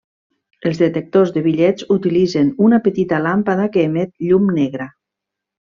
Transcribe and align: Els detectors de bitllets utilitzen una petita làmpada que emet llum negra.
Els 0.69 0.79
detectors 0.83 1.33
de 1.35 1.43
bitllets 1.49 1.87
utilitzen 1.97 2.49
una 2.69 2.81
petita 2.89 3.23
làmpada 3.29 3.71
que 3.77 3.87
emet 3.91 4.15
llum 4.31 4.53
negra. 4.61 4.93